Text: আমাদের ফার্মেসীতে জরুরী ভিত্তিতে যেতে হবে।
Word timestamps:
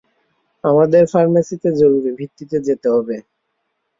আমাদের 0.63 1.03
ফার্মেসীতে 1.11 1.69
জরুরী 1.79 2.11
ভিত্তিতে 2.19 2.57
যেতে 2.67 2.87
হবে। 2.95 3.15